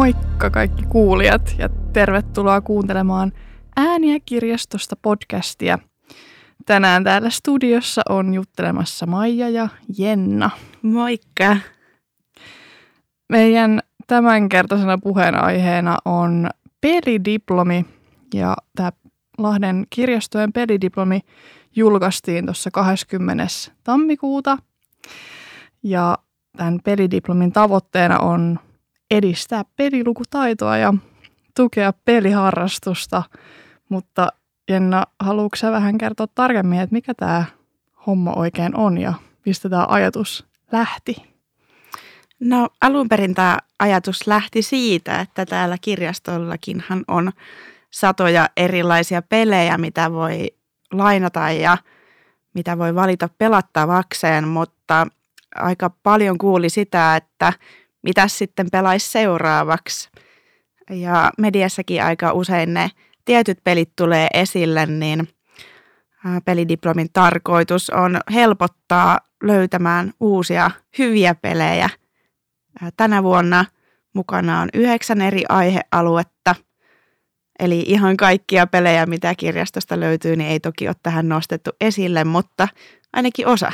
[0.00, 3.32] Moikka kaikki kuulijat ja tervetuloa kuuntelemaan
[3.76, 5.78] Ääniä kirjastosta podcastia.
[6.66, 10.50] Tänään täällä studiossa on juttelemassa Maija ja Jenna.
[10.82, 11.56] Moikka!
[13.28, 17.86] Meidän tämänkertaisena puheenaiheena on pelidiplomi
[18.34, 18.92] ja tämä
[19.38, 21.20] Lahden kirjastojen pelidiplomi
[21.76, 23.46] julkaistiin tuossa 20.
[23.84, 24.58] tammikuuta.
[25.82, 26.18] Ja
[26.56, 28.58] tämän pelidiplomin tavoitteena on
[29.10, 30.94] edistää pelilukutaitoa ja
[31.56, 33.22] tukea peliharrastusta.
[33.88, 34.28] Mutta
[34.70, 37.44] Jenna, haluatko sä vähän kertoa tarkemmin, että mikä tämä
[38.06, 39.14] homma oikein on ja
[39.46, 41.16] mistä tämä ajatus lähti?
[42.40, 47.32] No alun perin tämä ajatus lähti siitä, että täällä kirjastollakinhan on
[47.90, 50.50] satoja erilaisia pelejä, mitä voi
[50.92, 51.78] lainata ja
[52.54, 55.06] mitä voi valita pelattavakseen, mutta
[55.54, 57.52] aika paljon kuuli sitä, että
[58.02, 60.10] mitä sitten pelaisi seuraavaksi.
[60.90, 62.90] Ja mediassakin aika usein ne
[63.24, 65.28] tietyt pelit tulee esille, niin
[66.44, 71.88] pelidiplomin tarkoitus on helpottaa löytämään uusia hyviä pelejä.
[72.96, 73.64] Tänä vuonna
[74.12, 76.54] mukana on yhdeksän eri aihealuetta,
[77.58, 82.68] eli ihan kaikkia pelejä, mitä kirjastosta löytyy, niin ei toki ole tähän nostettu esille, mutta
[83.12, 83.72] ainakin osa.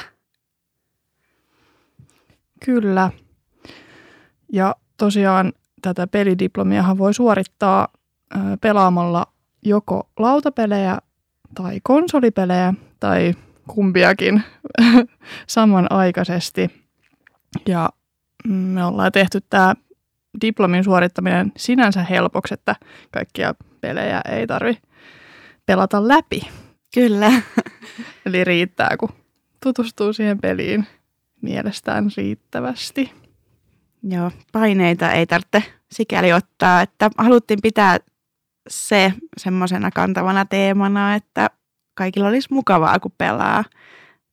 [2.64, 3.10] Kyllä.
[4.52, 5.52] Ja tosiaan
[5.82, 7.88] tätä pelidiplomiahan voi suorittaa
[8.60, 9.26] pelaamalla
[9.62, 10.98] joko lautapelejä
[11.54, 13.34] tai konsolipelejä tai
[13.66, 14.42] kumpiakin
[15.46, 16.86] samanaikaisesti.
[17.68, 17.90] Ja
[18.48, 19.74] me ollaan tehty tämä
[20.40, 22.76] diplomin suorittaminen sinänsä helpoksi, että
[23.10, 24.78] kaikkia pelejä ei tarvi
[25.66, 26.48] pelata läpi.
[26.94, 27.32] Kyllä.
[28.26, 29.08] Eli riittää, kun
[29.62, 30.86] tutustuu siihen peliin
[31.42, 33.25] mielestään riittävästi.
[34.02, 37.98] Joo, paineita ei tarvitse sikäli ottaa, että haluttiin pitää
[38.68, 41.50] se semmoisena kantavana teemana, että
[41.94, 43.64] kaikilla olisi mukavaa, kun pelaa.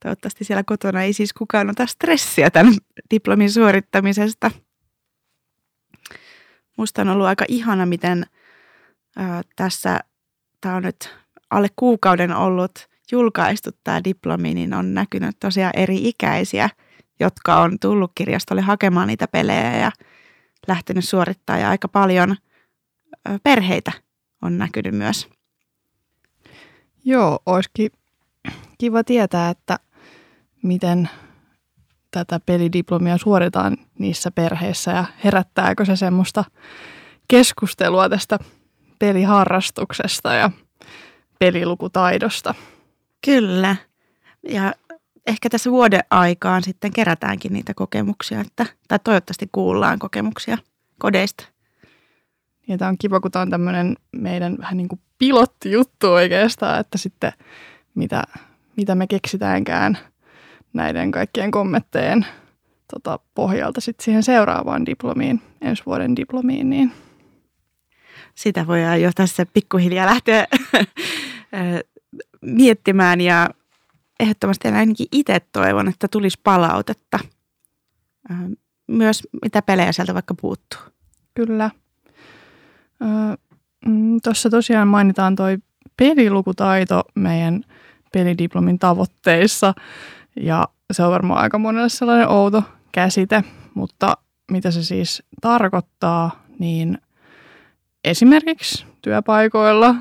[0.03, 2.73] Toivottavasti siellä kotona ei siis kukaan ota stressiä tämän
[3.11, 4.51] diplomin suorittamisesta.
[6.77, 8.25] Musta on ollut aika ihana, miten
[9.15, 9.99] ää, tässä,
[10.61, 11.15] tämä on nyt
[11.49, 16.69] alle kuukauden ollut julkaistu tämä diplomi, niin on näkynyt tosiaan eri ikäisiä–
[17.19, 19.91] jotka on tullut kirjastolle hakemaan niitä pelejä ja
[20.67, 22.35] lähtenyt suorittaa ja aika paljon
[23.43, 23.91] perheitä
[24.41, 25.27] on näkynyt myös.
[27.05, 27.91] Joo, olisikin
[28.77, 29.79] kiva tietää, että
[30.63, 31.09] miten
[32.11, 36.43] tätä pelidiplomia suoritaan niissä perheissä ja herättääkö se semmoista
[37.27, 38.39] keskustelua tästä
[38.99, 40.51] peliharrastuksesta ja
[41.39, 42.55] pelilukutaidosta.
[43.25, 43.75] Kyllä.
[44.49, 44.73] Ja
[45.27, 50.57] ehkä tässä vuoden aikaan sitten kerätäänkin niitä kokemuksia, että, tai toivottavasti kuullaan kokemuksia
[50.99, 51.45] kodeista.
[52.67, 56.97] Ja tämä on kiva, kun tämä on tämmöinen meidän vähän niin kuin pilottijuttu oikeastaan, että
[56.97, 57.31] sitten
[57.95, 58.23] mitä,
[58.77, 59.97] mitä me keksitäänkään
[60.73, 62.25] näiden kaikkien kommenttejen
[62.93, 66.91] tota, pohjalta sitten siihen seuraavaan diplomiin, ensi vuoden diplomiin, niin
[68.35, 70.47] sitä voidaan jo tässä pikkuhiljaa lähteä
[72.41, 73.49] miettimään ja
[74.23, 77.19] ehdottomasti ainakin itse toivon, että tulisi palautetta.
[78.87, 80.79] Myös mitä pelejä sieltä vaikka puuttuu.
[81.33, 81.69] Kyllä.
[83.85, 85.57] Mm, Tuossa tosiaan mainitaan toi
[85.97, 87.63] pelilukutaito meidän
[88.13, 89.73] pelidiplomin tavoitteissa.
[90.35, 94.17] Ja se on varmaan aika monelle sellainen outo käsite, mutta
[94.51, 96.97] mitä se siis tarkoittaa, niin
[98.03, 99.95] esimerkiksi työpaikoilla,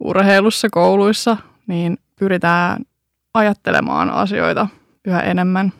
[0.00, 2.84] urheilussa, kouluissa, niin pyritään
[3.34, 4.66] ajattelemaan asioita
[5.04, 5.72] yhä enemmän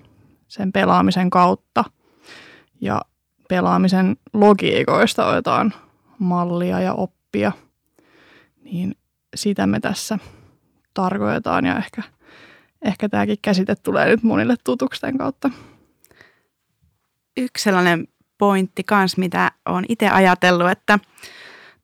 [0.48, 1.84] sen pelaamisen kautta.
[2.80, 3.02] Ja
[3.48, 5.74] pelaamisen logiikoista otetaan
[6.18, 7.52] mallia ja oppia.
[8.64, 8.96] Niin
[9.34, 10.18] sitä me tässä
[10.94, 12.02] tarkoitetaan ja ehkä,
[12.82, 15.50] ehkä tämäkin käsite tulee nyt monille tutuksen kautta.
[17.36, 20.98] Yksi sellainen pointti kans, mitä olen itse ajatellut, että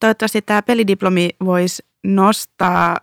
[0.01, 2.97] toivottavasti tämä pelidiplomi voisi nostaa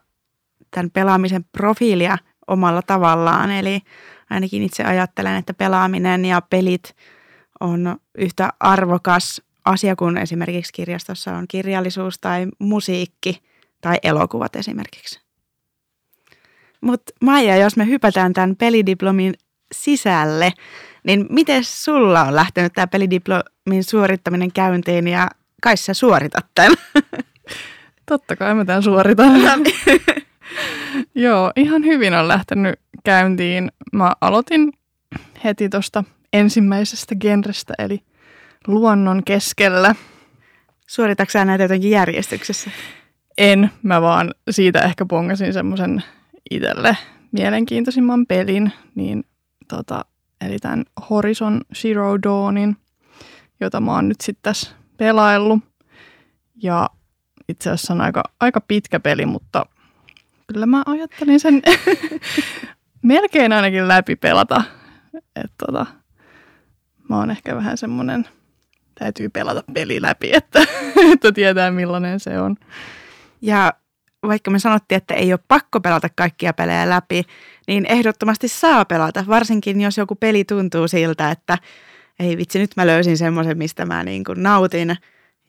[0.71, 3.51] tämän pelaamisen profiilia omalla tavallaan.
[3.51, 3.81] Eli
[4.29, 6.95] ainakin itse ajattelen, että pelaaminen ja pelit
[7.59, 13.41] on yhtä arvokas asia kuin esimerkiksi kirjastossa on kirjallisuus tai musiikki
[13.81, 15.19] tai elokuvat esimerkiksi.
[16.81, 19.33] Mutta Maija, jos me hypätään tämän pelidiplomin
[19.71, 20.53] sisälle,
[21.03, 25.27] niin miten sulla on lähtenyt tämä pelidiplomin suorittaminen käyntiin ja
[25.61, 26.75] kai sä suoritat tämän?
[28.05, 29.31] Totta kai mä tämän suoritan.
[31.15, 33.71] Joo, ihan hyvin on lähtenyt käyntiin.
[33.93, 34.73] Mä aloitin
[35.43, 36.03] heti tuosta
[36.33, 37.99] ensimmäisestä genrestä, eli
[38.67, 39.95] luonnon keskellä.
[40.87, 42.71] Suoritaksä näitä jotenkin järjestyksessä?
[43.37, 46.03] En, mä vaan siitä ehkä pongasin semmoisen
[46.51, 46.97] itselle
[47.31, 49.23] mielenkiintoisimman pelin, niin
[49.67, 50.05] tota,
[50.41, 52.77] eli tämän Horizon Zero Dawnin,
[53.59, 55.59] jota mä oon nyt sitten tässä pelaillut.
[56.63, 56.89] Ja
[57.49, 59.65] itse asiassa on aika, aika pitkä peli, mutta
[60.53, 61.61] kyllä mä ajattelin sen
[63.01, 64.63] melkein ainakin läpi pelata.
[65.35, 65.85] että tota,
[67.09, 68.27] mä oon ehkä vähän semmoinen,
[68.99, 70.59] täytyy pelata peli läpi, että,
[71.13, 72.55] että tietää millainen se on.
[73.41, 73.73] Ja
[74.27, 77.23] vaikka me sanottiin, että ei ole pakko pelata kaikkia pelejä läpi,
[77.67, 81.57] niin ehdottomasti saa pelata, varsinkin jos joku peli tuntuu siltä, että
[82.19, 84.95] ei vitsi, nyt mä löysin semmoisen, mistä mä niin kuin nautin.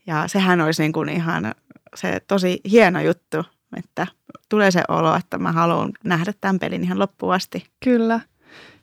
[0.06, 1.54] Ja sehän olisi niin kuin ihan
[1.94, 3.44] se tosi hieno juttu,
[3.76, 4.06] että
[4.48, 7.64] tulee se olo, että mä haluan nähdä tämän pelin ihan loppuun asti.
[7.84, 8.20] Kyllä.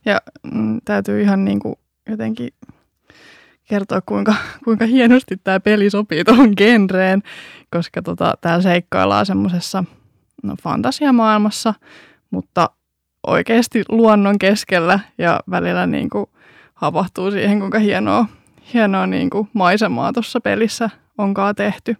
[0.05, 0.21] Ja
[0.53, 1.75] mm, täytyy ihan niin kuin
[2.09, 2.49] jotenkin
[3.69, 7.23] kertoa, kuinka, kuinka hienosti tämä peli sopii tuohon genreen,
[7.71, 9.83] koska tota, täällä seikkaillaan semmoisessa
[10.43, 11.73] no, fantasiamaailmassa,
[12.31, 12.69] mutta
[13.27, 16.25] oikeasti luonnon keskellä ja välillä niin kuin
[16.73, 18.25] havahtuu siihen, kuinka hienoa,
[18.73, 21.97] hienoa niin kuin maisemaa tuossa pelissä onkaan tehty.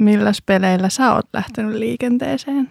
[0.00, 2.70] Milläs peleillä sä oot lähtenyt liikenteeseen?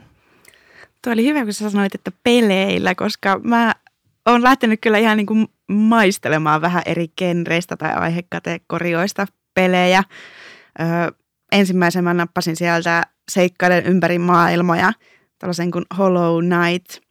[1.01, 3.75] Tuo oli hyvä, kun sä sanoit, että peleillä, koska mä
[4.25, 10.03] oon lähtenyt kyllä ihan niin kuin maistelemaan vähän eri genreistä tai aihekategorioista pelejä.
[10.79, 11.11] Öö,
[11.51, 14.93] ensimmäisen mä nappasin sieltä seikkailen ympäri maailmoja,
[15.39, 17.03] tällaisen kuin Hollow Knight,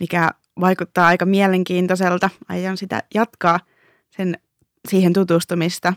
[0.00, 0.30] mikä
[0.60, 2.30] vaikuttaa aika mielenkiintoiselta.
[2.48, 3.60] Aion sitä jatkaa
[4.10, 4.38] sen,
[4.88, 5.92] siihen tutustumista.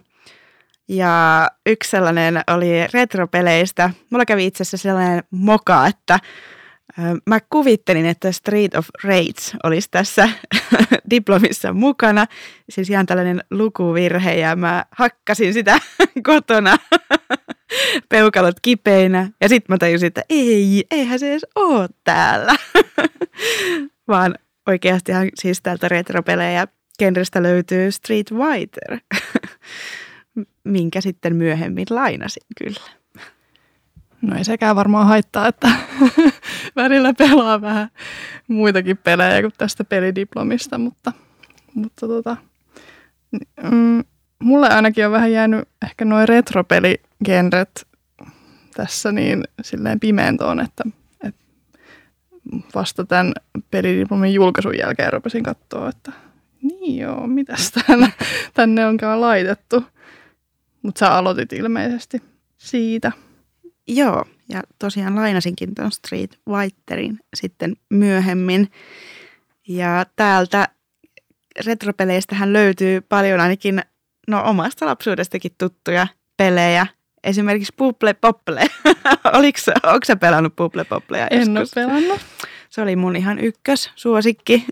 [0.90, 3.90] Ja yksi sellainen oli retropeleistä.
[4.10, 6.20] Mulla kävi itse asiassa sellainen moka, että
[7.26, 10.30] Mä kuvittelin, että Street of Rage olisi tässä
[11.10, 12.26] diplomissa mukana.
[12.70, 15.80] Siis ihan tällainen lukuvirhe ja mä hakkasin sitä
[16.26, 16.78] kotona
[18.10, 19.30] peukalot kipeinä.
[19.42, 22.56] Ja sitten mä tajusin, että ei, eihän se edes ole täällä.
[24.08, 24.36] Vaan
[24.68, 26.68] oikeastihan siis täältä retropelejä
[27.00, 29.00] genrestä löytyy Street Fighter,
[30.64, 33.00] minkä sitten myöhemmin lainasin kyllä.
[34.22, 35.72] No ei sekään varmaan haittaa, että
[36.76, 37.90] välillä pelaa vähän
[38.48, 41.14] muitakin pelejä kuin tästä pelidiplomista, mutta,
[41.74, 42.38] mutta tota,
[43.72, 44.04] mm,
[44.40, 47.88] mulle ainakin on vähän jäänyt ehkä noin retropeligenret
[48.76, 50.84] tässä niin silleen pimentoon, että,
[51.24, 51.42] että
[52.76, 53.34] vasta tämän
[53.72, 56.12] pelidiplomin julkaisun jälkeen rupesin katsoa, että
[56.62, 58.14] niin joo, mitäs tänne,
[58.54, 59.84] tänne onkaan laitettu.
[60.90, 62.22] Mutta sä aloitit ilmeisesti
[62.58, 63.12] siitä.
[63.88, 68.72] Joo, ja tosiaan lainasinkin tuon Street Whiterin sitten myöhemmin.
[69.68, 70.68] Ja täältä
[71.66, 73.82] retropeleistähän löytyy paljon ainakin
[74.28, 76.08] no, omasta lapsuudestakin tuttuja
[76.38, 76.88] pelejä.
[77.24, 78.62] Esimerkiksi Puple Popple.
[79.84, 82.20] Onko sä pelannut Puple Popplea En ole pelannut.
[82.70, 84.66] Se oli mun ihan ykkös suosikki.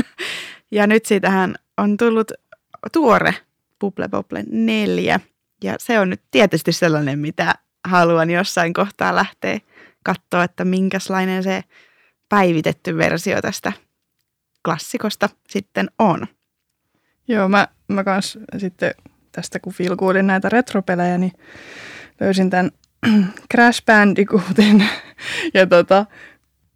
[0.70, 2.32] ja nyt siitähän on tullut
[2.92, 3.34] tuore
[3.78, 5.20] Puple Popple 4.
[5.64, 7.54] Ja se on nyt tietysti sellainen, mitä
[7.88, 9.60] haluan jossain kohtaa lähteä
[10.02, 11.64] katsoa, että minkälainen se
[12.28, 13.72] päivitetty versio tästä
[14.64, 16.26] klassikosta sitten on.
[17.28, 18.94] Joo, mä, mä kans sitten
[19.32, 21.32] tästä kun filkuulin näitä retropelejä, niin
[22.20, 22.70] löysin tämän
[23.52, 24.84] Crash Bandicootin.
[25.54, 26.06] Ja tota,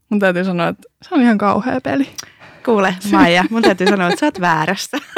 [0.09, 2.09] mun täytyy sanoa, että se on ihan kauhea peli.
[2.65, 4.99] Kuule, Maija, mun täytyy sanoa, että sä oot väärässä.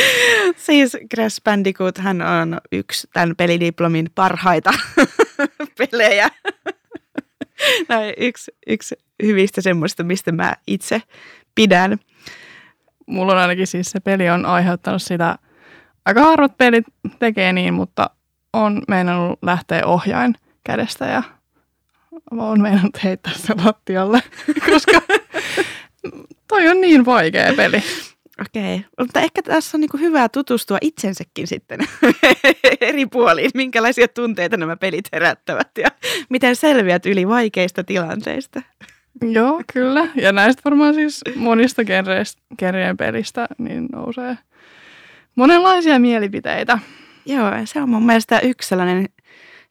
[0.66, 4.70] siis Crash Bandicoot hän on yksi tämän pelidiplomin parhaita
[5.78, 6.28] pelejä.
[7.88, 11.02] no, yksi, yksi hyvistä semmoista, mistä mä itse
[11.54, 11.98] pidän.
[13.06, 15.38] Mulla on ainakin siis se peli on aiheuttanut sitä,
[16.04, 16.84] aika harvat pelit
[17.18, 18.10] tekee niin, mutta
[18.52, 20.34] on meinannut lähteä ohjain
[20.64, 21.22] kädestä ja
[22.30, 24.22] on meinannut heittää sen lattialle,
[24.70, 25.00] koska
[26.48, 27.82] toi on niin vaikea peli.
[28.40, 31.80] Okei, mutta ehkä tässä on niin hyvä tutustua itsensäkin sitten
[32.80, 35.88] eri puoliin, minkälaisia tunteita nämä pelit herättävät ja
[36.28, 38.62] miten selviät yli vaikeista tilanteista.
[39.22, 40.08] Joo, kyllä.
[40.14, 41.82] Ja näistä varmaan siis monista
[42.58, 44.38] genreen pelistä niin nousee
[45.36, 46.78] monenlaisia mielipiteitä.
[47.26, 49.08] Joo, se on mun mielestä yksi sellainen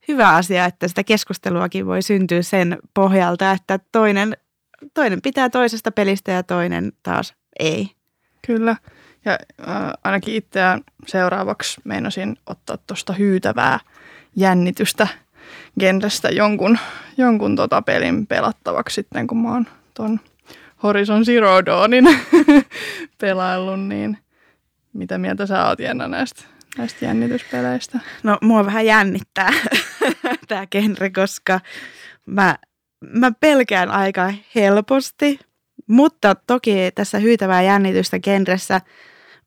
[0.07, 4.37] hyvä asia, että sitä keskusteluakin voi syntyä sen pohjalta, että toinen,
[4.93, 7.94] toinen pitää toisesta pelistä ja toinen taas ei.
[8.47, 8.75] Kyllä.
[9.25, 9.31] Ja
[9.67, 13.79] äh, ainakin itseään seuraavaksi meinasin ottaa tuosta hyytävää
[14.35, 15.07] jännitystä
[15.79, 16.77] genrestä jonkun,
[17.17, 20.19] jonkun tota pelin pelattavaksi sitten, kun mä oon ton
[20.83, 22.05] Horizon Zero Dawnin
[23.21, 24.17] pelaillut, niin
[24.93, 26.43] mitä mieltä sä oot Jenna näistä
[26.77, 27.99] näistä jännityspeleistä?
[28.23, 29.53] No mua vähän jännittää
[30.47, 31.59] tämä genre, koska
[32.25, 32.57] mä,
[33.13, 35.39] mä pelkään aika helposti.
[35.87, 38.81] Mutta toki tässä hyytävää jännitystä genressä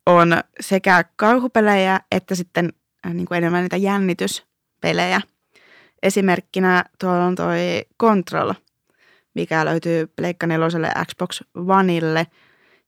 [0.06, 2.72] on sekä kauhupelejä että sitten
[3.06, 5.20] äh, niin kuin enemmän niitä jännityspelejä.
[6.02, 8.52] Esimerkkinä tuolla on toi Control,
[9.34, 12.26] mikä löytyy Pleikka 4 Xbox Oneille–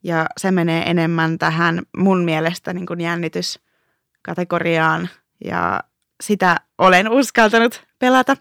[0.04, 5.09] ja se menee enemmän tähän mun mielestä niin kuin jännityskategoriaan
[5.45, 5.80] ja
[6.23, 8.37] sitä olen uskaltanut pelata.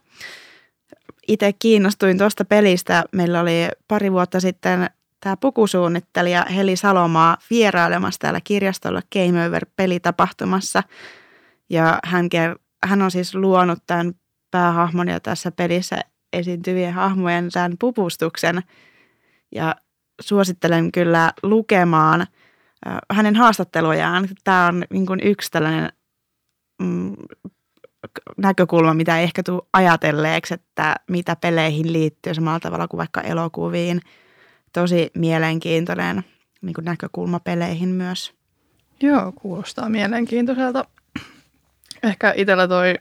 [1.28, 3.04] Itse kiinnostuin tuosta pelistä.
[3.12, 4.90] Meillä oli pari vuotta sitten
[5.20, 10.84] tämä pukusuunnittelija Heli Salomaa vierailemassa täällä kirjastolla Game Over-pelitapahtumassa.
[11.70, 12.30] Ja hän,
[12.84, 14.14] hän on siis luonut tämän
[14.52, 16.00] päähahmon ja tässä pelissä
[16.34, 18.62] esiintyvien hahmojen tämän pupustuksen.
[19.52, 19.76] Ja
[20.22, 22.28] suosittelen kyllä lukemaan
[23.14, 24.30] hänen haastattelujaan.
[24.44, 25.94] Tämä on niin kuin yksi tällainen
[26.82, 27.16] mm,
[28.38, 34.02] näkökulma, mitä ei ehkä tule ajatelleeksi, että mitä peleihin liittyy samalla tavalla kuin vaikka elokuviin.
[34.74, 36.24] Tosi mielenkiintoinen
[36.62, 38.34] niin kuin näkökulma peleihin myös.
[39.02, 40.86] Joo, kuulostaa mielenkiintoiselta.
[42.04, 42.96] Ehkä itsellä toi,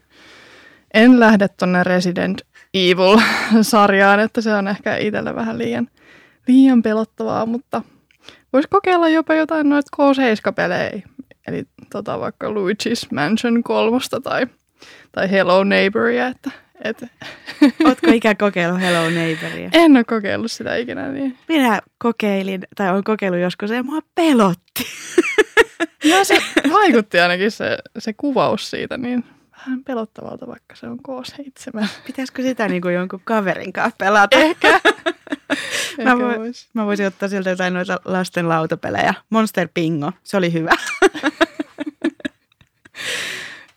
[0.94, 2.40] en lähde tuonne Resident
[2.74, 5.88] Evil-sarjaan, että se on ehkä itselle vähän liian
[6.48, 7.82] liian pelottavaa, mutta
[8.52, 11.02] voisi kokeilla jopa jotain noita K7-pelejä.
[11.46, 14.46] Eli tota, vaikka Luigi's Mansion kolmosta tai,
[15.12, 16.26] tai Hello Neighboria.
[16.26, 16.50] Että,
[16.84, 17.02] et.
[17.86, 19.70] Ootko ikään kokeillut Hello Neighboria?
[19.72, 21.12] En ole kokeillut sitä ikinä.
[21.12, 21.38] Niin.
[21.48, 24.84] Minä kokeilin, tai olen kokeillut joskus, ja mua pelotti.
[26.04, 26.38] Ja se
[26.72, 29.24] vaikutti ainakin se, se kuvaus siitä, niin
[29.58, 31.86] vähän pelottavalta, vaikka se on K7.
[32.06, 34.36] Pitäisikö sitä niin kuin jonkun kaverin kanssa pelata?
[34.36, 34.80] Ehkä.
[36.04, 39.14] mä, voi, mä voisin ottaa sieltä jotain noita lasten lautapelejä.
[39.30, 40.70] Monster Bingo, se oli hyvä.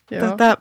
[0.30, 0.58] tota,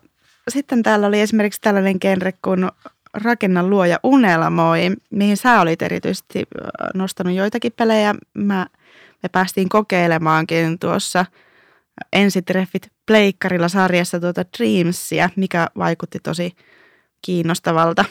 [0.51, 2.69] sitten täällä oli esimerkiksi tällainen genre kuin
[3.15, 6.45] Rakenna luoja unelmoi, mihin sä olit erityisesti
[6.95, 8.15] nostanut joitakin pelejä.
[8.35, 8.67] Mä,
[9.23, 11.25] me päästiin kokeilemaankin tuossa
[12.13, 16.53] ensitreffit Pleikkarilla sarjassa tuota Dreamsia, mikä vaikutti tosi
[17.23, 18.05] kiinnostavalta.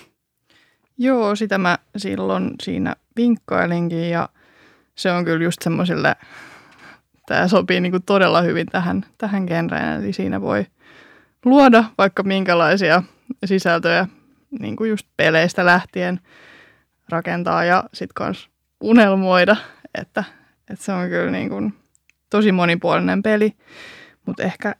[0.97, 4.29] Joo, sitä mä silloin siinä vinkkailinkin ja
[4.95, 6.15] se on kyllä just semmoisille,
[7.25, 10.65] tämä sopii niin kuin todella hyvin tähän, tähän genreen, eli siinä voi
[11.45, 13.03] luoda vaikka minkälaisia
[13.45, 14.07] sisältöjä
[14.59, 16.19] niin kuin just peleistä lähtien
[17.09, 18.49] rakentaa ja sitten kans
[18.81, 19.55] unelmoida,
[19.95, 20.23] että,
[20.69, 21.73] että se on kyllä niin kuin
[22.29, 23.53] tosi monipuolinen peli,
[24.25, 24.75] mutta ehkä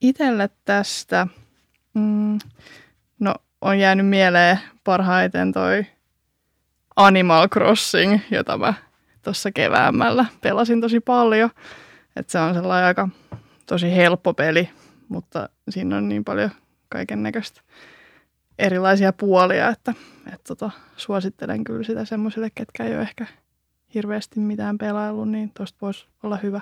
[0.00, 1.26] itselle tästä,
[1.94, 2.38] mm,
[3.20, 5.86] no on jäänyt mieleen parhaiten toi
[6.96, 8.74] Animal Crossing, jota mä
[9.22, 11.50] tuossa keväämällä pelasin tosi paljon.
[12.16, 13.08] Että se on sellainen aika
[13.66, 14.70] tosi helppo peli,
[15.08, 16.50] mutta siinä on niin paljon
[16.88, 17.60] kaiken näköistä
[18.58, 19.94] erilaisia puolia, että,
[20.26, 23.26] että tota, suosittelen kyllä sitä semmoisille, ketkä ei ole ehkä
[23.94, 26.60] hirveästi mitään pelaillut, niin tuosta voisi olla hyvä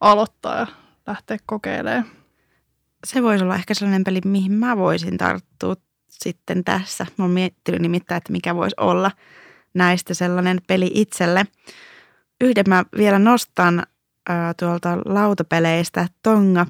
[0.00, 0.66] aloittaa ja
[1.06, 2.04] lähteä kokeilemaan.
[3.06, 5.74] Se voisi olla ehkä sellainen peli, mihin mä voisin tarttua
[6.10, 7.06] sitten tässä.
[7.18, 9.10] Mä oon miettinyt nimittäin, että mikä voisi olla
[9.74, 11.46] näistä sellainen peli itselle.
[12.40, 13.78] Yhden mä vielä nostan
[14.30, 16.66] äh, tuolta lautapeleistä Tonga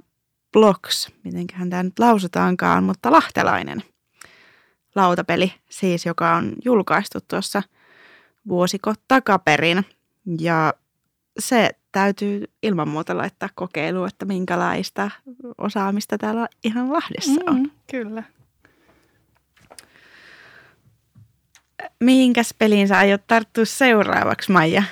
[0.52, 3.82] Blocks, mitenköhän tämä nyt lausutaankaan, mutta lahtelainen
[4.94, 7.62] lautapeli siis, joka on julkaistu tuossa
[8.48, 9.84] vuosiko takaperin.
[10.40, 10.74] Ja
[11.38, 15.10] se täytyy ilman muuta laittaa kokeiluun, että minkälaista
[15.58, 17.56] osaamista täällä ihan Lahdessa on.
[17.56, 18.22] Mm, kyllä.
[22.00, 24.82] Mihinkäs peliin sä aiot tarttua seuraavaksi, Maija?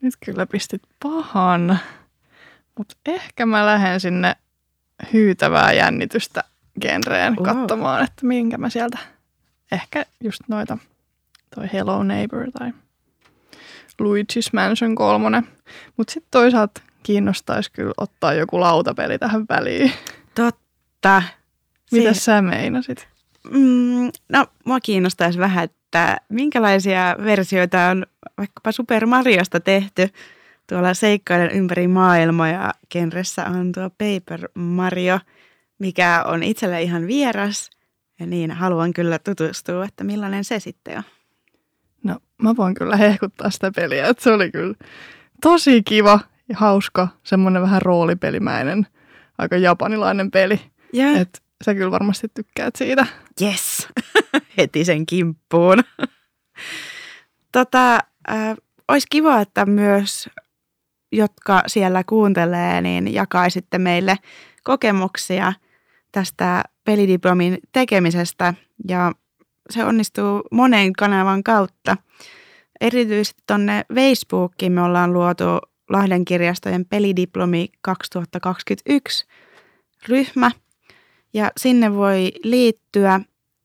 [0.00, 1.78] Nyt kyllä pistit pahan,
[2.78, 4.36] mutta ehkä mä lähden sinne
[5.12, 6.44] hyytävää jännitystä
[6.80, 7.44] genreen wow.
[7.44, 8.98] katsomaan, että minkä mä sieltä,
[9.72, 10.78] ehkä just noita,
[11.54, 12.72] toi Hello Neighbor tai
[14.02, 15.42] Luigi's Mansion 3.
[15.96, 19.92] Mutta sitten toisaalta kiinnostaisi kyllä ottaa joku lautapeli tähän väliin.
[20.34, 21.22] Totta.
[21.92, 23.08] Mitä si- sä meinasit?
[23.50, 28.06] Mm, no, mua kiinnostaisi vähän, että minkälaisia versioita on
[28.38, 30.08] vaikkapa Super Mariosta tehty.
[30.68, 35.20] Tuolla seikkailen ympäri maailmaa ja genressä on tuo Paper Mario,
[35.78, 37.70] mikä on itselle ihan vieras.
[38.20, 41.02] Ja niin haluan kyllä tutustua, että millainen se sitten on.
[42.02, 44.74] No mä voin kyllä hehkuttaa sitä peliä, että se oli kyllä
[45.42, 48.86] tosi kiva ja hauska, semmoinen vähän roolipelimäinen,
[49.38, 50.60] aika japanilainen peli.
[50.94, 51.20] Yeah.
[51.20, 53.06] Et sä kyllä varmasti tykkäät siitä.
[53.42, 53.88] Yes,
[54.58, 55.78] heti sen kimppuun.
[57.52, 57.94] tota,
[58.30, 58.56] äh,
[58.88, 60.28] olisi kiva, että myös
[61.16, 64.18] jotka siellä kuuntelee, niin jakaisitte meille
[64.64, 65.52] kokemuksia
[66.12, 68.54] tästä pelidiplomin tekemisestä
[68.88, 69.12] ja
[69.70, 71.96] se onnistuu monen kanavan kautta.
[72.80, 75.44] Erityisesti tuonne Facebookiin me ollaan luotu
[75.90, 79.26] Lahden kirjastojen pelidiplomi 2021
[80.08, 80.50] ryhmä
[81.34, 83.20] ja sinne voi liittyä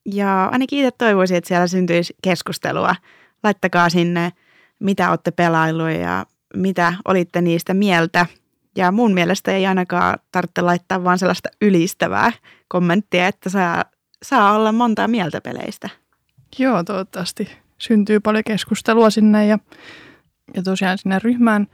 [0.05, 2.95] ja ainakin itse toivoisin, että siellä syntyisi keskustelua.
[3.43, 4.31] Laittakaa sinne,
[4.79, 8.25] mitä olette pelaillut ja mitä olitte niistä mieltä.
[8.75, 12.31] Ja mun mielestä ei ainakaan tarvitse laittaa vaan sellaista ylistävää
[12.67, 13.85] kommenttia, että saa,
[14.23, 15.89] saa olla montaa mieltä peleistä.
[16.59, 19.59] Joo, toivottavasti syntyy paljon keskustelua sinne ja,
[20.53, 21.67] ja tosiaan sinne ryhmään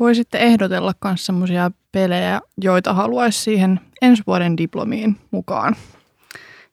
[0.00, 5.76] voi sitten ehdotella myös sellaisia pelejä, joita haluaisi siihen ensi vuoden diplomiin mukaan.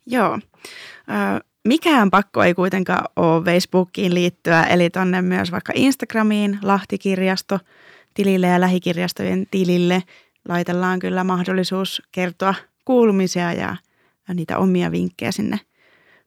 [0.06, 0.40] Joo.
[1.68, 7.60] Mikään pakko ei kuitenkaan ole Facebookiin liittyä, eli tonne myös vaikka Instagramiin, Lahtikirjasto
[8.14, 10.04] tilille ja lähikirjastojen tilille
[10.48, 13.76] laitellaan kyllä mahdollisuus kertoa kuulumisia ja
[14.34, 15.60] niitä omia vinkkejä sinne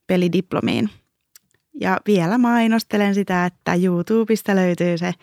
[0.07, 0.91] pelidiplomiin.
[1.81, 5.15] Ja vielä mainostelen sitä, että YouTubesta löytyy se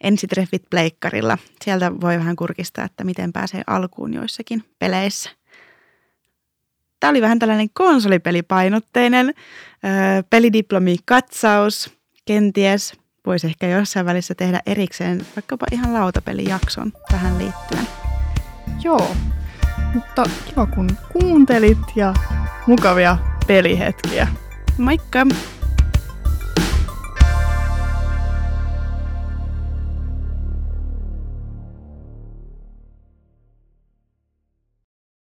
[0.00, 1.38] ensitreffit pleikkarilla.
[1.64, 5.30] Sieltä voi vähän kurkistaa, että miten pääsee alkuun joissakin peleissä.
[7.00, 9.32] Tämä oli vähän tällainen konsolipelipainotteinen ö,
[10.30, 11.90] pelidiplomi-katsaus.
[12.24, 12.92] Kenties
[13.26, 17.88] voisi ehkä jossain välissä tehdä erikseen vaikkapa ihan lautapelijakson tähän liittyen.
[18.84, 19.16] Joo,
[19.94, 22.14] mutta kiva kun kuuntelit ja
[22.66, 24.28] mukavia pelihetkiä.
[24.78, 25.26] Moikka!